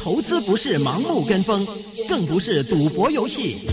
[0.00, 1.66] 投资不是盲目跟风，
[2.08, 3.66] 更不是赌博游戏。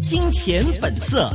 [0.00, 1.30] 金钱本色。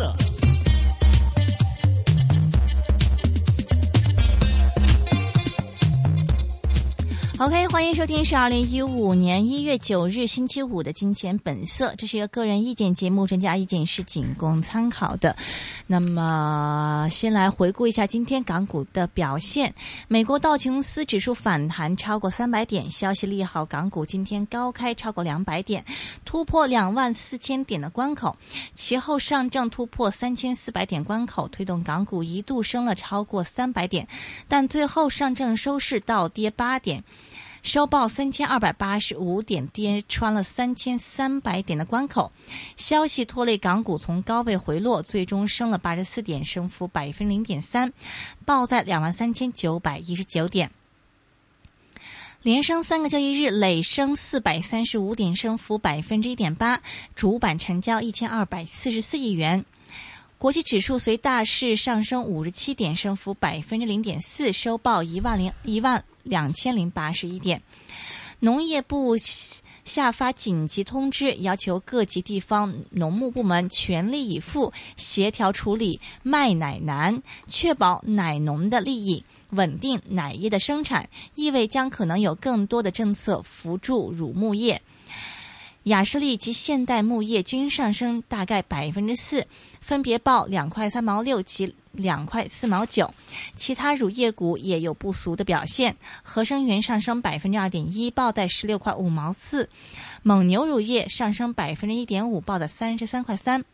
[7.38, 15.36] OK，欢迎收听是二零一五年一月九日星期五的《金钱本色》，这是一个个人意见节目，专家意见是仅供参考的。
[15.92, 19.74] 那么，先来回顾一下今天港股的表现。
[20.08, 25.84] 美国道琼斯指数反弹超过三百点，消息利好，港股今天高开超过两百点，
[26.24, 28.34] 突破两万四千点的关口。
[28.74, 34.08] 其后上证突破三千四百点关口，推动港股一度升了超过三百点，
[34.48, 37.04] 但最后上证收市倒跌八点。
[37.62, 42.32] 收报三千二百八十五点，跌穿了三千三百点的关口。
[42.76, 47.94] 消息拖累港股从高位回落，最终升了八十四点，升幅百分零点三，
[48.46, 50.72] 报在两万三千九百一十九点。
[52.42, 56.82] 连升三个交易日，累升四百三十五点，升幅百分之一点八。
[57.16, 59.64] 主板成交一千二百四十四亿元。
[60.42, 67.62] 国际指数随大市上升五十七点，升幅百分之零点四，收报一万零一万两千零八十一点。
[68.40, 69.16] 农业部
[69.86, 79.24] 下发紧急通知，要求各级地方农牧部门全力以赴协调处理卖奶难，确保奶农的利益。
[79.52, 84.82] 稳定奶业的生产，意味将可能有更多的政策扶助乳牧业。
[85.84, 89.48] 雅士利及现代牧业均上升大概百分之四，
[89.80, 93.12] 分别报两块三毛六及两块四毛九。
[93.56, 99.66] 其他乳业股也有不俗的表现，合生元上升百分之二点一，报在十六块五毛四；
[100.22, 103.66] 蒙牛乳业上升百分之一点五，报在三十三块三。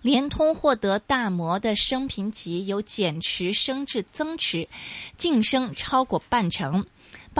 [0.00, 4.66] 联通获得大摩的升评级，由减持升至增持，
[5.18, 6.86] 净升超过半成。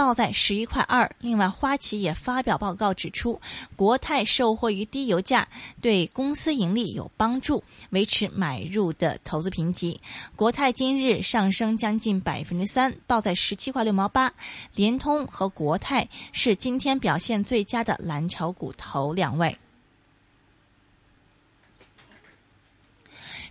[0.01, 1.09] 报在十一块二。
[1.19, 3.39] 另外，花旗也发表报告指出，
[3.75, 5.47] 国泰受惠于低油价，
[5.79, 10.01] 对公司盈利有帮助，维持买入的投资评级。
[10.35, 14.33] 国泰今日上升将近百分之三，报在十七块六毛八。
[14.75, 19.55] 联通和国泰是今天表现最佳的蓝筹股头两位。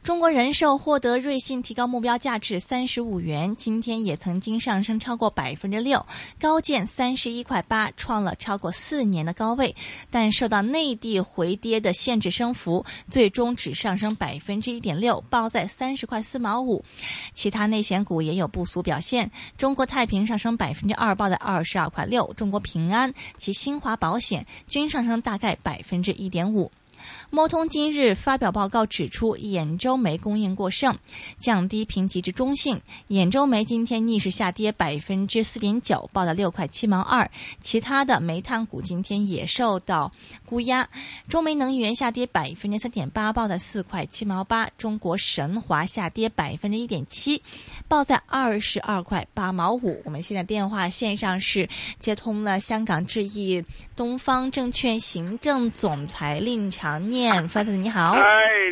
[0.03, 6.05] 中国人寿获得瑞信提高目标价至三十五元，今天也曾经上升超过百分之六，
[6.41, 9.77] 高见三十一块八，创了超过四年的高位，
[10.09, 16.83] 但受到内地回跌的限制升幅，最终只上升百分之一点六，报在三十块四毛五。
[17.35, 26.73] 其他内险股也有不俗表现，中国太平上升百分之二，报在二十二块六；中国平安及新华保险均上升大概百分之一点五。
[27.31, 30.97] 摩通今日发表报告指出，兖州煤供应过剩，
[31.39, 32.81] 降低评级至中性。
[33.09, 37.31] 兖州煤今天逆势下跌百分之四点九，报了六块七毛二。
[37.61, 40.11] 其他的煤炭股今天也受到
[40.47, 40.89] 估压，
[41.29, 44.69] 中煤能源下跌百分之三点八，报在四块七毛八。
[44.79, 47.43] 中国神华下跌百分之一点七，
[47.87, 50.01] 报在二十二块八毛五。
[50.07, 51.69] 我们现在电话线上是
[51.99, 53.63] 接通了香港智易
[53.95, 58.13] 东方证券行政总裁令长念 f r 你好。
[58.13, 58.23] 哎，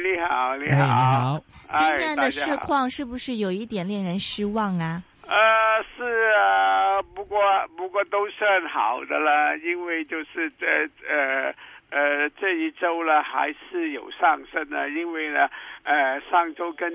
[0.02, 1.42] 你好，你好，哎你好。
[1.74, 5.02] 今天的市况是不是有一点令人失望啊？
[5.26, 5.36] 呃，
[5.96, 6.02] 是
[6.34, 7.38] 啊，不过
[7.76, 10.66] 不过都算好的了，因为就是这
[11.06, 11.52] 呃
[11.90, 15.46] 呃这一周呢还是有上升的，因为呢
[15.88, 16.92] 呃上周跟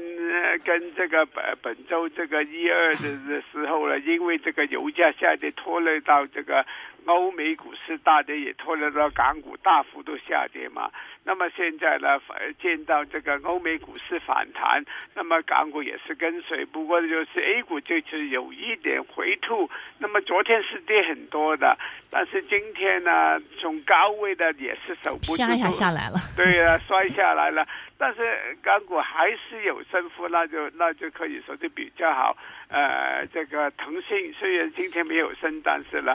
[0.63, 6.63] 跟这个本本周这个一二的的时候呢， 因为这个油价下跌拖累到这个
[7.05, 10.91] 欧美股市大跌，也拖累到港股大幅度下跌嘛。
[11.25, 12.19] 那么现在呢，
[12.61, 14.83] 见到这个欧美股市反弹，
[15.15, 19.67] 那么港股也是跟随，不过就是 A 股就是有一点回吐。
[19.97, 21.75] 那么昨天是跌很多的，
[22.11, 26.17] 但是今天呢，从高位的也是守不住，下一下下来了。
[26.35, 27.65] 对啊，摔下来了。
[28.03, 32.35] 但是港股还是有升幅，那就那就可以说是比较好。
[32.67, 36.13] 呃，这个腾讯虽然今天没有升，但是呢。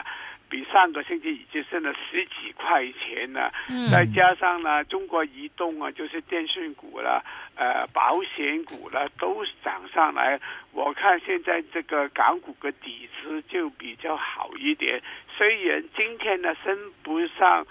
[0.51, 7.23] 比上个星期已经升了十几块钱了，嗯、再加上呢，中国移动啊，就是电讯股了，
[7.55, 10.39] 呃，保险股了，都涨上来。
[10.71, 14.99] 我看现在这个港股的底子就比较好一点，
[15.37, 17.63] 虽然今天呢升不上，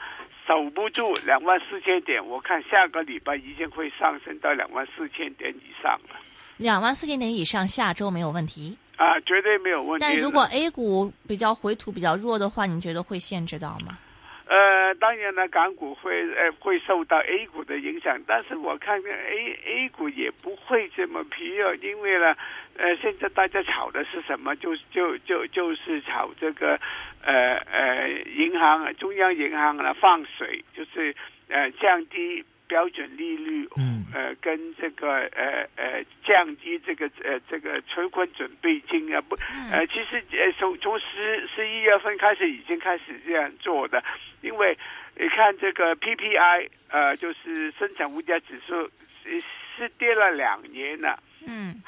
[0.48, 6.16] 守不住两万四千点，我看下个礼拜一定会上升到两万四千点以上了。
[6.56, 8.78] 两万四千点以上，下周没有问题。
[8.96, 10.04] 啊，绝对没有问题。
[10.04, 13.98] 但如果 A 股比较回吐比较弱的话，你觉得会限制到吗？
[14.46, 22.34] 呃，当然了，港股会呃会受到 A 股的影响，但是我看 A A 股也不会这么疲弱，因为呢，
[22.78, 24.56] 呃，现在大家炒的是什么？
[24.56, 26.80] 就就就就是炒这个，
[27.22, 27.87] 呃呃，
[28.36, 31.14] 银行中央银行呢放水，就是
[31.48, 39.36] 呃降低标准利率，嗯呃跟这个呃呃降低这个呃这个存款准备金啊不
[39.72, 44.02] 呃其实呃从从十十一月份开始已经开始这样做的，
[44.42, 44.76] 因为
[45.16, 48.90] 你看这个 PPI 呃就是生产物价指数
[49.22, 49.40] 是
[49.76, 51.18] 是跌了两年了。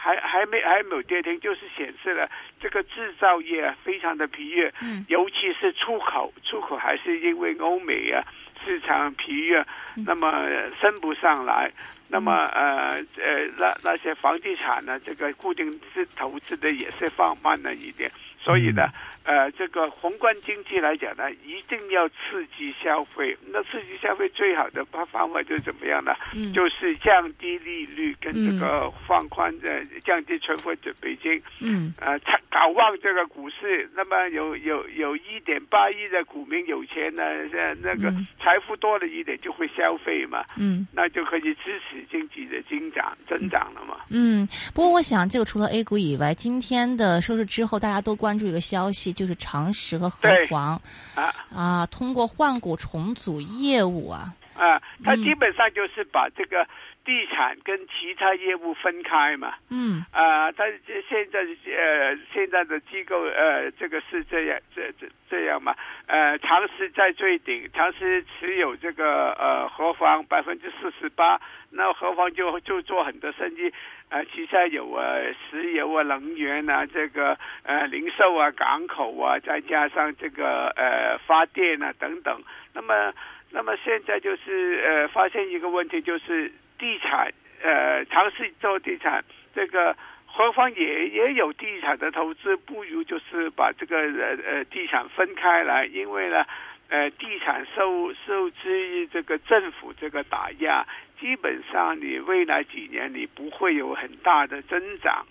[0.00, 2.26] 嗯还还没还没有跌停，就是显示了
[2.58, 5.04] 这个制造业啊非常的疲弱，嗯。
[5.08, 8.24] 尤其是出口，出口还是因为欧美啊
[8.64, 9.62] 市场疲弱，
[9.96, 10.04] 嗯。
[10.06, 11.70] 那么呃升不上来，
[12.08, 18.88] 那么呃呃那那些房地产呢，这个固定资投资的也是放慢了一点，所以呢。
[19.24, 23.36] 呃，这个宏观经济来讲呢，一定要刺激消费。
[23.52, 26.12] 那刺激消费最好的方方法就是怎么样呢？
[26.34, 33.88] 嗯就是降低利率跟这个放宽呃降低存款准备金，嗯呃，搞搞旺这个股市。
[33.94, 37.22] 那么有有有一点八亿的股民有钱呢，
[37.52, 43.98] 呃那个嗯财富多了一点就会消费嘛，嗯那就可以支持经济的增长增长了嘛。
[44.10, 44.48] 嗯。
[44.74, 50.80] 不过我想，这个除了 A 股以外，今天的收市之后，大家都关注一个消息，就是长实和和黄
[51.14, 54.34] 啊啊，通过换股重组业务啊。
[54.56, 56.66] 啊，它嗯基本上就是把这个
[57.02, 59.54] 地产跟其他业务分开嘛。
[59.70, 65.74] 嗯啊，他这现在呃，现在的机构呃，这个是这样，这这这样嘛？
[66.06, 71.40] 呃，长实在最顶，长实持有这个呃和黄百分之四十八，
[71.70, 73.72] 那和黄就就做很多生意，
[74.10, 75.16] 呃，旗下有啊
[75.50, 82.42] 石油啊、能源啊，这个呃零售啊、港口啊，再加上这个呃发电啊等等。
[82.74, 83.12] 那么，
[83.50, 89.24] 那么现在就是呃发现一个问题，就是地产呃尝试做地产
[89.54, 89.96] 这个。
[90.32, 96.46] 何方也也有地产的投资，不如就是把这个呃呃地产分开来，因为呢，
[96.88, 100.86] 呃地产受受制于这个政府这个打压，
[101.20, 105.26] 基本上你未来几年你不会有很大的增长，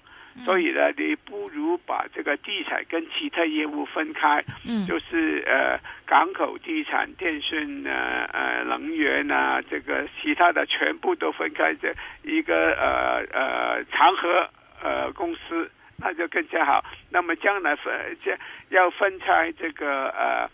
[0.46, 11.94] 所以呢，你不如把这个地产跟其他业务分开，嗯就是呃港口地产、电讯啊呃能源啊，这个其他的全部都分开这
[12.24, 14.48] 一个呃呃长河
[14.84, 16.86] 呃公司，那就更加好。
[17.10, 18.38] 那么将来分这
[18.70, 20.50] 要分拆这个呃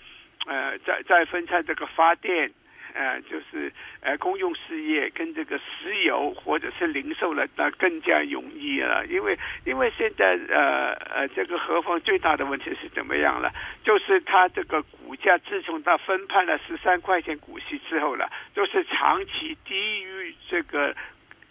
[0.48, 2.50] 呃再再分拆这个发电。
[2.96, 9.06] 呃，就是呃，公用事业跟这个石油或者是零售了，那更加容易了。
[9.08, 13.52] 因为因为现在呃呃，这个何方最大的问题是怎么样了？
[13.84, 20.96] 就是它这个股价自从它分派了十三块钱股息之后了，就是长期低于这个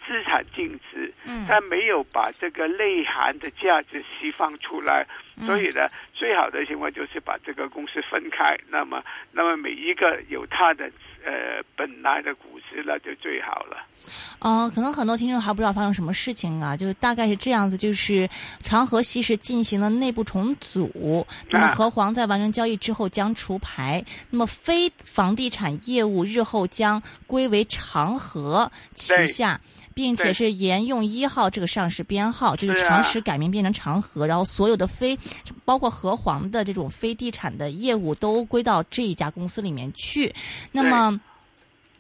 [0.07, 5.07] 资产净值，嗯它没有把这个内涵的价值释放出来，
[5.47, 5.87] 所以呢，
[6.25, 10.91] 最好的情况就是把这个公司分开，那么那么每一个有它的
[11.23, 13.77] 呃本来的股值，那就最好了。
[14.39, 18.27] 哦，可能很多听众还不知道发生什么事情啊，就是大概是这样子，就是
[18.63, 29.61] 长河系是进行了内部重组，那么啊和黄在完成交易之后将除牌，那么非房地产业务日后将归为长河旗下。
[29.97, 35.17] 并且是沿用一号这个上市编号，就是长实改名变成长河，然后所有的非
[35.65, 40.35] 包括黄的这种非地产的业务都归到这一家公司里面去。
[40.73, 41.21] 那么。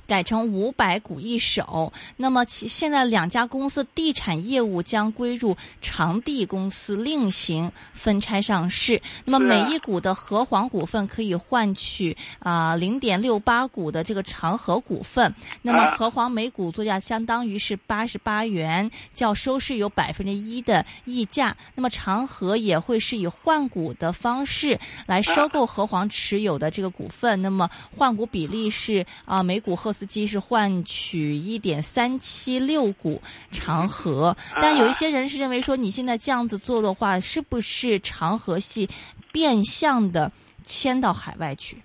[0.06, 9.00] 改成五百股一手，那么其现在两家公司地产业务将归入长地公司另行分拆上市。
[9.24, 15.34] 那么每一股的和黄股份可以换取啊零点六八股的这个长和股份。
[15.62, 21.56] 那么啊和黄每股作价相当于是八十八元，较收市有百分之一的溢价。
[21.74, 27.40] 那么长和也会是以换股的方式来收购和黄持有的这个股份。
[27.40, 33.22] 那么换股比例是啊、每股赫斯基是换取一点三七六股
[33.52, 38.88] 长和，但有一些人是认为说你现在这样子做的话，是不是长和系
[39.32, 40.30] 变相的
[40.64, 41.78] 迁到海外去？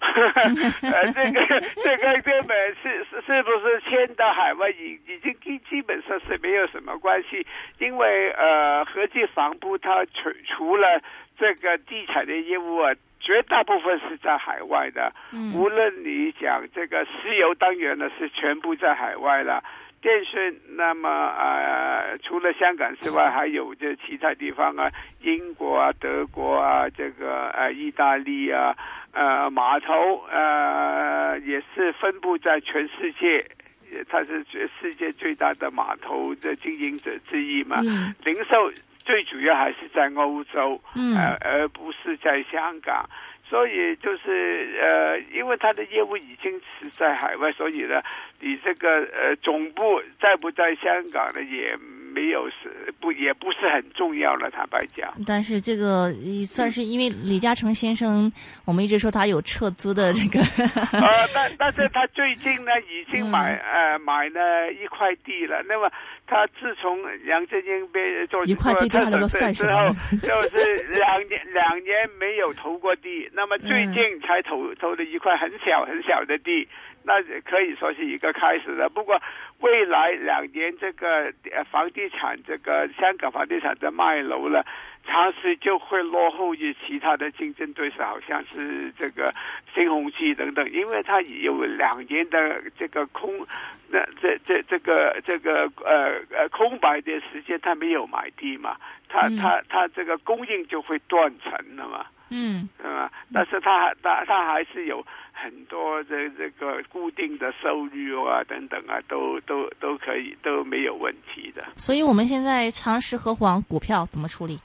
[0.04, 1.40] 呃，这个
[1.82, 7.46] 这个根本是是是不是迁到海外已已经基基本上是没有什么关系，
[7.78, 11.00] 因为呃，和记房部它除除了
[11.38, 12.92] 这个地产的业务啊。
[13.24, 19.64] 绝大部分是在海外的，嗯无论你讲这个石油，单元呢是全部在海外了。
[20.02, 24.90] 电讯，那么呃，除了香港之外，还有这其他地方啊，
[25.22, 28.76] 英国啊、德国啊，这个呃意大利啊，
[29.12, 33.46] 呃码头呃也是分布在全世界，
[33.94, 37.80] 呃它是全世界最大的码头的经营者之一嘛。
[37.80, 38.70] 嗯零售
[39.04, 43.08] 最主要还是在欧洲，嗯呃，而不是在香港。
[43.46, 48.02] 所以就是呃，因为他的业务已经是在海外，所以呢，
[48.40, 51.76] 你这个呃总部在不在香港呢，也
[52.14, 54.50] 没有是不也不是很重要了。
[54.50, 58.30] 坦白讲，但是这个也算是因为李嘉诚先生，
[58.64, 60.38] 我们一直说他有撤资的这个，
[60.96, 65.62] 呃，但但是他最近呢，已经买、呃买了一块地了。
[65.66, 65.90] 那么
[66.26, 76.68] 他自从杨振英被做一块地对他来说做特首算什之后么，就是两年两年没有投过地，那么最近才投、投了一块很小很小的地，
[77.04, 78.88] 那可以说是一个开始的。
[78.88, 79.20] 不过
[79.60, 84.64] 未来两年这个呃房地产这个香港房地产的卖楼了。
[85.06, 89.30] 长时就会落后于其他的竞争对手，好像是这个
[89.74, 93.46] 新鸿基等等，因为它有两年的这个空，
[93.90, 103.12] 那这这这个这个呃呃空白的时间，它没有买地嘛，它嗯它它这个供应就会断层了嘛，嗯对吧？
[103.30, 105.06] 但是它它它还是有
[105.44, 111.62] 很多的这个固定的收入啊等等啊，都都都可以都没有问题的。
[111.76, 114.56] 所以我们现在长实和黄股票怎么处理？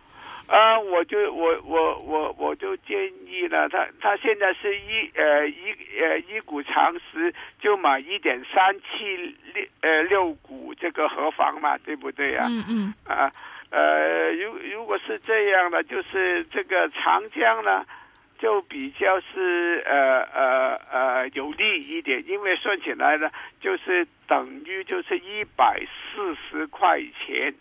[0.48, 2.95] 啊，我就我我我我就建
[3.27, 7.31] 议了，他他现在是一呃一呃一股长实
[7.62, 9.15] 就买一点三七
[9.53, 13.29] 六呃六股这个合房嘛，对不对呀、嗯嗯啊？
[13.69, 17.86] 呃，如如果是这样的，就是这个长江呢，
[18.39, 23.29] 就比较是呃呃呃有利一点，因为算起来呢，
[23.60, 25.79] 就是等于就是一百
[26.13, 27.53] 四十块钱。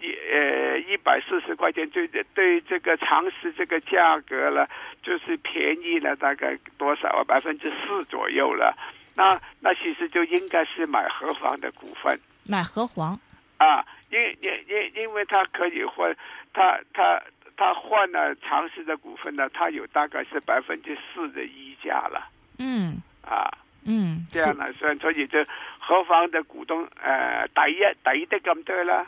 [0.00, 4.68] 一呃一百四十块钱对对这个常识这个价格了，
[5.02, 7.24] 就是便宜了大概多少啊？
[7.24, 8.78] 百分之四左右了。
[9.16, 13.18] 那那其实就应该是买合房的股份买和黄，
[13.56, 16.14] 啊，因因因因为它可以换，
[16.52, 17.20] 它它
[17.58, 22.30] 它换了长实的股份呢，他有大概是百分之四的溢价了。
[22.58, 23.02] 嗯。
[23.22, 23.50] 啊。
[23.90, 25.38] 嗯，这样来算，所以就
[25.78, 29.06] 何方的股东呃抵一抵得咁多啦，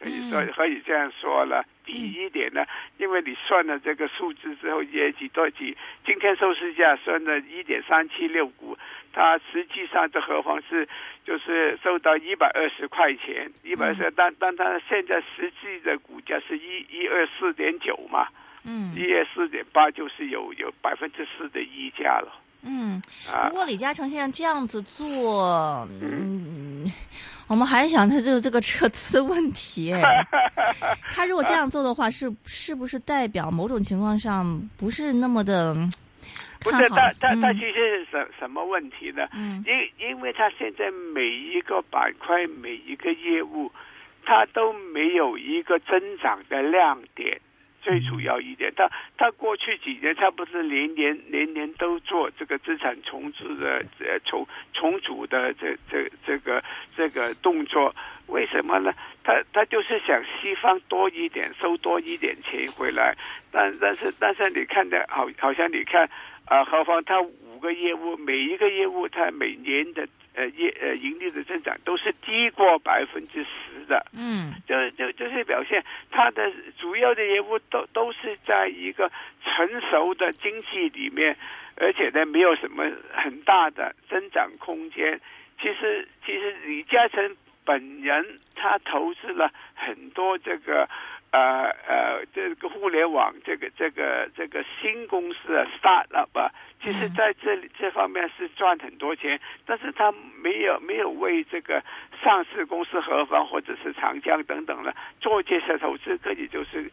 [0.00, 1.62] 可以说嗯可以这样说了。
[1.84, 2.64] 第一点呢，
[2.96, 8.78] 因为你算了这个数字之后，业绩多几，今天收市价算了一点三七六股，
[9.14, 10.86] 它实际上这何况是
[11.24, 18.26] 就是收到一百二十块钱，一百二十，但但它现在实际的股价是一一二四点九嘛，
[18.64, 23.00] 嗯一二四点八就是有有百分之四的溢价了嗯。
[23.30, 23.54] 啊不。
[23.54, 26.90] 过李嘉诚现在这样子做，嗯，
[27.46, 30.26] 我们还想他这个这个撤资问题， 哎
[31.12, 35.92] 他如果这样做的话，是是不是代表某种情况上不是那么的嗯
[36.60, 36.96] 不是看好？
[36.96, 39.28] 他他他嗯其实是什什么问题呢？
[39.34, 43.70] 嗯因因为他现在每一个板块每一个业务，
[44.24, 47.38] 它都没有一个增长的亮点。
[47.84, 56.64] 最主要一点，他他过去几年，他不是年年年年都做这个资产重置的呃重重组的这这这个
[56.96, 57.94] 这个动作，
[58.28, 58.90] 为什么呢？
[59.22, 63.14] 他他就是想西方多一点，收多一点钱回来，
[63.52, 66.08] 但但是但是你看的好，好像你看
[66.46, 79.10] 啊，何况他五个业务，每一个业务他每年的呃业呃盈利的增长都是低过百分之十的，嗯就就就是表现它的主要的业务都都是在一个
[79.42, 81.36] 成熟的经济里面，
[81.76, 85.20] 而且呢没有什么很大的增长空间。
[85.60, 90.88] 其实其实李嘉诚本人他投资了很多这个
[91.34, 96.50] 呃呃这个互联网这个这个这个新公司啊 startup 啊，
[96.82, 100.12] 其实在这里这方面是赚很多钱，但是他
[100.42, 101.82] 没有没有为这个
[102.22, 106.90] 上市公司合方或者是长江等等的做这些投资，可以就是。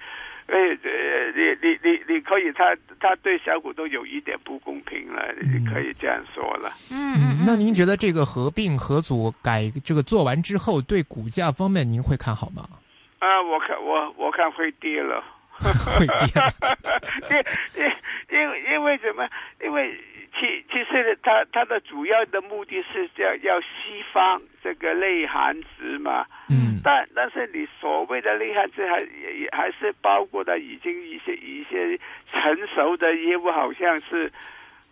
[0.47, 6.73] 呃呃，你你你你可以，他他对小股东有一点不公平了，你可以这样说了。
[6.89, 12.67] 嗯嗯，那您觉得这个合并合组改这个做完之后，对股价方面您会看好吗？
[13.21, 15.23] 啊，我看我我看会跌了，
[15.61, 17.45] 会跌
[18.29, 19.29] 因因因为因为什么？
[19.61, 19.95] 因为
[20.33, 34.31] 其其实它它的主要的目的是要要西方这个内涵值嘛，嗯但但是你所谓的内涵值还也也还是包括的已经一些一些成熟的业务，好像是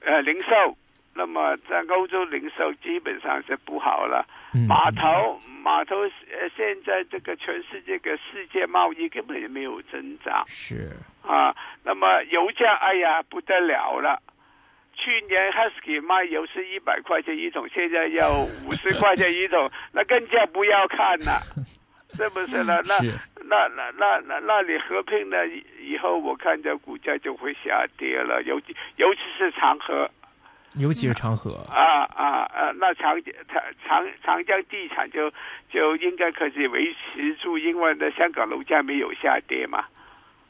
[0.06, 0.78] 呃零售。
[1.16, 4.34] 那么在欧洲零售基本上是不好了，嗯
[4.68, 10.92] 码头码头呃现在这个全世界的世界贸易根本就没有增长是
[11.22, 11.56] 啊。
[11.84, 14.22] 那么油价哎呀不得了了，
[14.96, 18.32] 去年 Husky 卖油是一百块钱一桶，现在要
[18.66, 21.40] 五十块钱一桶， 那更加不要看了，
[22.16, 22.82] 是不是呢？
[22.88, 23.14] 那是
[23.44, 30.10] 那那那那那你合并了以以后，我看这股价就会下跌了，尤其尤其是长河。
[30.76, 32.59] 尤其是长河啊啊啊！
[32.80, 33.22] 那长
[33.52, 35.32] 长长长江地产就
[35.70, 39.86] 就应该可以维持住，因为呢香港楼价没有下跌嘛，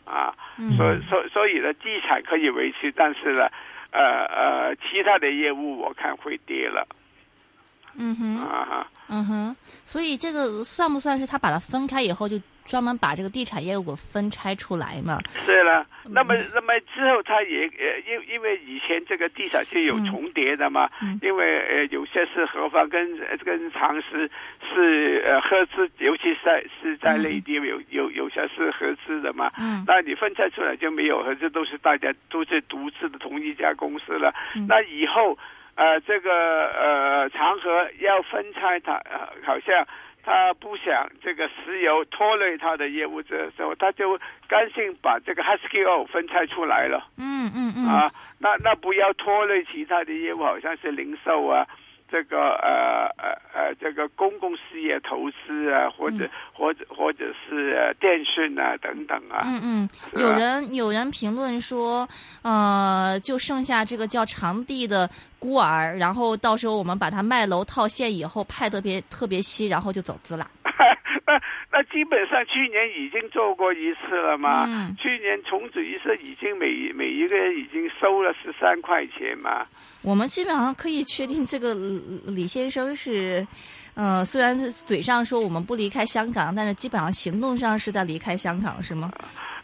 [0.05, 0.33] 啊，
[0.77, 3.49] 所所所以呢地产可以维持，但是呢
[3.91, 6.87] 呃呃其他的业务我看会跌了。
[7.95, 12.39] 嗯哼，啊哈，嗯哼，所以这个算不算是他把它分开以后就？
[12.69, 15.17] 专门把这个地产业务给分拆出来嘛？
[15.43, 24.29] 是了，那么那么之后，他也呃，因因为以前这个地产是有重叠的嘛，嗯因为呃有些是合法跟跟常识
[24.71, 29.51] 是呃合资，尤其是在是在内地有有有些是合资的嘛。
[29.59, 34.31] 嗯，那你分拆出来就没有合资，都是大家都是独资的同一家公司了。
[34.67, 35.35] 那以后
[35.73, 39.01] 呃这个呃长河要分拆它，
[39.43, 39.83] 好像。
[40.29, 44.15] 他不想这个石油拖累他的业务，这时候他就
[44.47, 47.03] 干脆把这个 Husky O 分拆出来了。
[47.17, 47.87] 嗯嗯嗯。
[47.87, 48.07] 啊，
[48.37, 51.65] 那那不要拖累其他的业务，好像是零售啊。
[52.11, 59.43] 这个呃呃呃，这个公共事业投资啊，或者或者或者是电讯啊等等啊。
[59.45, 62.07] 嗯嗯，有人有人评论说，
[62.41, 70.49] 呃，就剩下这个叫长地的孤儿，然后到时候我们把它卖楼套现以后派特别特别稀，然后就走资了。
[71.25, 71.39] 那
[71.79, 74.65] 那基本上去年已经做过一次了嘛？
[74.67, 74.93] 嗯。
[74.99, 79.65] 去年重组一次已经每每一个人已经收了十三块钱嘛。
[80.01, 81.73] 我们基本上可以确定，这个
[82.25, 83.47] 李先生是，
[83.95, 89.09] 嗯，虽然嘴上说我们不离开香港，但是基本上行动上是在离开香港，是吗？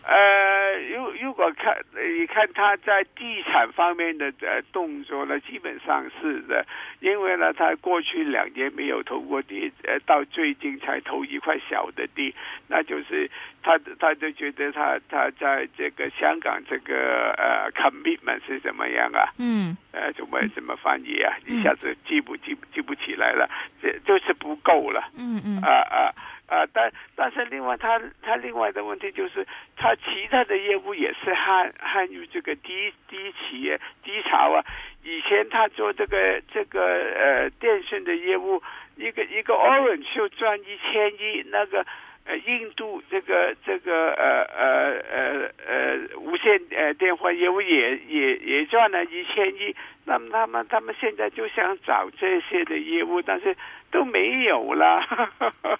[0.08, 1.76] 呃，如如果看，
[2.20, 6.64] 你看他在地产方面的呃动作呢，基本上是的，
[7.00, 12.36] 因为呢，他过去两年没有投过地，呃，到最近才投一块小的地，
[12.68, 13.28] 那就是
[13.64, 19.34] 他他就觉得他他在这个香港这个呃 commitment 是怎么样啊？
[19.40, 21.34] 嗯，呃，怎么怎么翻译啊？
[21.48, 23.50] 一下子记不记记不起来了，
[23.82, 25.10] 这就是不够了。
[25.18, 26.14] 嗯嗯，啊啊。
[26.48, 34.64] 啊，但但是另外，他他另外的问题就是，他其他的业务也是汉汉于这个低低企业低潮啊。
[35.04, 38.62] 以前他做这个这个呃电信的业务，
[38.96, 41.86] 一个一个 Orange 就赚一千亿，那个
[42.26, 49.76] 呃印度这个这个呃呃呃呃无线呃电话业务也也也赚了一千亿。
[50.06, 53.56] 那么他们他们现在就想找这些的业务，但是
[53.92, 55.04] 都没有了。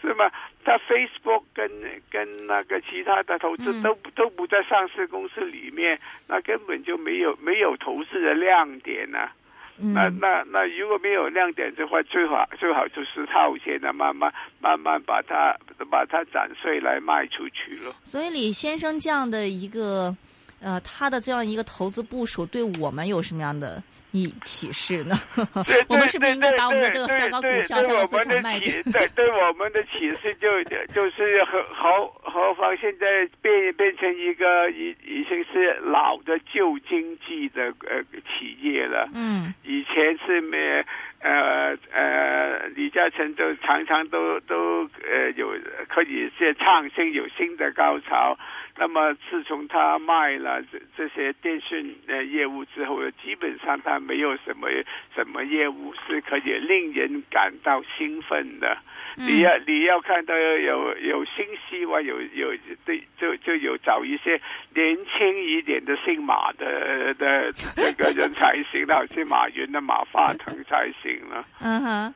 [0.00, 0.30] 是吗？
[0.64, 1.70] 他 Facebook 跟
[2.10, 9.28] 跟那个其他的投资都都不在上市公司里面，那根本就没有没有投资的亮点呢。
[9.82, 15.56] 那那那如果没有亮点的话，最好最好就是套现的，慢慢慢慢把它
[15.90, 17.94] 把它斩碎来卖出去了。
[18.04, 20.14] 所以李先生这样的一个
[20.60, 23.82] 呃，他的这样一个投资部署，对我们有什么样的？
[24.12, 25.16] 以启示呢？
[25.88, 28.70] 我们是不是应该把我们的这个香港股票上资产卖掉？
[28.92, 38.02] 对，对我们的启示就就是何何何方现在变变成一个已已经是老的旧经济的呃
[38.38, 39.08] 企业了。
[39.14, 40.84] 嗯，以前是没
[41.20, 45.52] 呃呃李嘉诚都常常都都呃有
[45.88, 48.36] 可以是创新有新的高潮。
[48.80, 54.68] 那么自从他卖了这这些电讯呃业务之后，基本上他没有什么
[55.14, 58.78] 什么业务是可以令人感到兴奋的。
[59.16, 62.54] 你要你要看到有有新希望，有有
[62.86, 64.40] 对就就有找一些
[64.74, 71.44] 年轻一点的姓马的的这个人才行了， 像马云的马化腾才行了。
[71.60, 72.14] 嗯哼。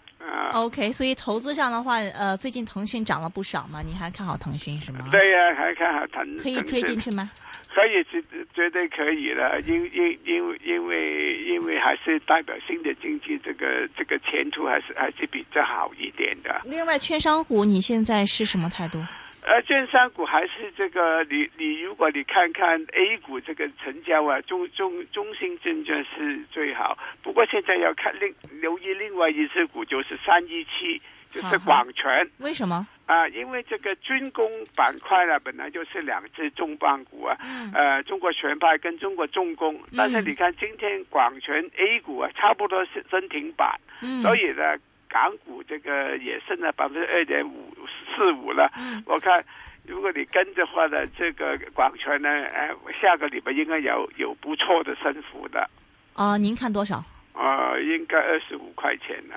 [0.53, 3.83] OK，所以投资上的话，呃，最近腾讯涨了不少嘛？
[3.83, 5.01] 你还看好腾讯是吗？
[5.11, 6.39] 对呀，还看好腾。
[6.39, 7.31] 可以追进去吗？
[7.75, 8.23] 可以，绝
[8.55, 16.61] 绝对可以了，因因因为因为因为还是代表新的经济，这个这个前途还是还是比较好一点的。
[16.65, 19.05] 另外，券商股你现在是什么态度？
[19.47, 26.97] 呃，券商股还是这个，你你如果你看看 A 股这个成交啊，中中中信证券是最好。
[27.23, 32.27] 不过现在要看另留意另外一只股，就是三一七，就是广权。
[32.39, 32.87] 为什么？
[33.05, 37.37] 啊，因为这个军工板块呢，本来就是两只重磅股啊。
[37.45, 37.71] 嗯。
[37.75, 43.79] 呃，中国全派跟中国重工，但是你看今天广权 A 股啊，差不多是升停板。
[44.01, 44.23] 嗯。
[44.23, 44.75] 所以呢。
[45.09, 47.75] 港股这个也升了百分之二点五
[48.15, 49.45] 四五了，嗯我看
[49.87, 55.69] 如果你跟着话呢，这个广权呢，哎，下个礼拜应该有有不错的升幅的。
[56.15, 57.05] 啊，您看多少？
[57.33, 59.35] 啊，应该二十五块钱呢。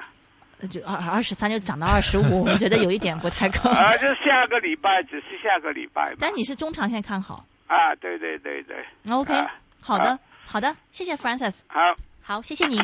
[0.70, 3.70] 就二二十三就涨到二十五， 我觉得有一点不太够。
[3.70, 6.16] 啊，就下个礼拜，只是下个礼拜。
[6.20, 11.80] 但你是中长线看好啊，对对对对，，OK，啊好的，好的，谢谢 Francis，好。
[12.22, 12.78] 好，谢谢你。